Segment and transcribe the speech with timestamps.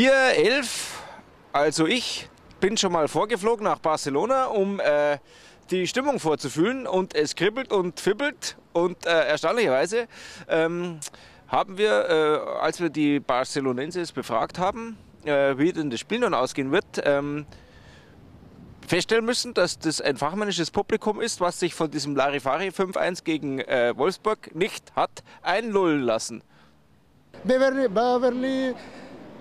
[0.00, 1.02] Wir elf,
[1.52, 2.28] also ich,
[2.60, 5.18] bin schon mal vorgeflogen nach Barcelona, um äh,
[5.72, 6.86] die Stimmung vorzufühlen.
[6.86, 8.56] Und es kribbelt und fibbelt.
[8.72, 10.06] Und äh, erstaunlicherweise
[10.46, 11.00] ähm,
[11.48, 16.32] haben wir, äh, als wir die Barcelonenses befragt haben, äh, wie denn das Spiel nun
[16.32, 17.44] ausgehen wird, ähm,
[18.86, 23.58] feststellen müssen, dass das ein fachmännisches Publikum ist, was sich von diesem Larifari 5-1 gegen
[23.58, 26.44] äh, Wolfsburg nicht hat einlullen lassen.
[27.42, 28.74] Beverly, Beverly,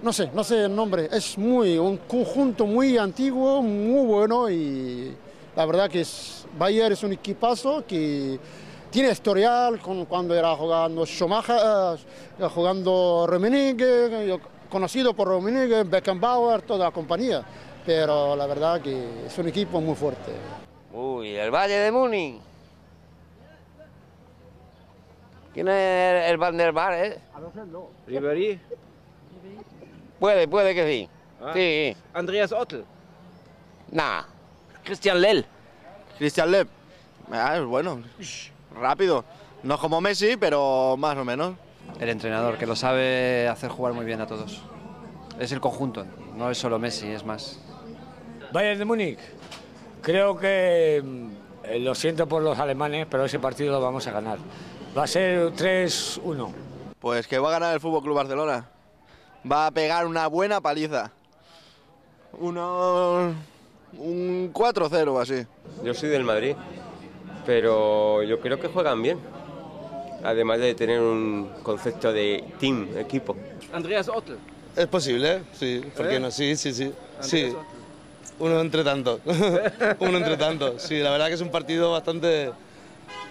[0.02, 5.16] no sé, no sé el nombre, es muy, un conjunto muy antiguo, muy bueno y
[5.56, 8.40] la verdad que es, Bayer es un equipazo que
[8.92, 11.98] tiene historial con cuando era jugando Schumacher,
[12.40, 14.40] eh, jugando Rummenigge,
[14.70, 17.44] conocido por Rummenigge, Beckenbauer, toda la compañía,
[17.86, 20.32] pero la verdad que es un equipo muy fuerte.
[20.94, 22.42] Uy, el Valle de Múnich.
[25.54, 27.20] ¿Quién es el Van der Bar, eh?
[28.06, 28.60] Ribéry,
[30.20, 31.10] Puede, puede que sí.
[31.42, 31.52] Ah.
[31.54, 32.84] Sí, Andreas Ottel,
[33.92, 34.24] nah.
[34.88, 35.46] Christian Lell.
[36.18, 36.68] Cristian Lev.
[37.30, 38.02] Ah, es bueno.
[38.74, 39.26] Rápido.
[39.64, 41.56] No es como Messi, pero más o menos.
[42.00, 44.62] El entrenador, que lo sabe hacer jugar muy bien a todos.
[45.40, 47.60] Es el conjunto, no es solo Messi, es más.
[48.54, 49.20] Bayern de Múnich.
[50.02, 51.28] Creo que mm,
[51.66, 54.38] eh, lo siento por los alemanes, pero ese partido lo vamos a ganar.
[54.98, 56.50] Va a ser 3-1.
[57.00, 58.70] Pues que va a ganar el Fútbol Club Barcelona.
[59.50, 61.12] Va a pegar una buena paliza.
[62.34, 63.34] Uno.
[63.98, 65.46] Un 4-0 o así.
[65.84, 66.56] Yo soy del Madrid,
[67.46, 69.20] pero yo creo que juegan bien.
[70.24, 73.36] Además de tener un concepto de team, equipo.
[73.72, 74.38] Andreas Ottel.
[74.76, 76.30] Es posible, sí, ¿por qué no?
[76.30, 76.94] Sí, sí, sí.
[77.22, 77.54] Sí,
[78.40, 79.22] uno entre tantos.
[80.00, 80.82] uno entre tantos.
[80.82, 82.52] Sí, la verdad que es un partido bastante,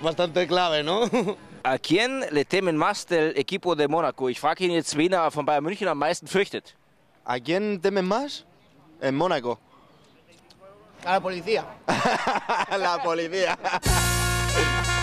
[0.01, 1.03] bastante clave, ¿no?
[1.69, 4.31] ¿A quién le temen más del equipo de Mónaco?
[4.31, 6.77] Ich frage ihn jetzt, wen er von Bayern München am meisten fürchtet.
[7.24, 8.45] ¿A quién temen más?
[9.01, 9.58] En Mónaco.
[11.05, 11.64] A la policía.
[12.79, 13.58] La policía.